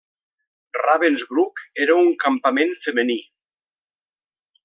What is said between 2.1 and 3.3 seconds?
campament femení.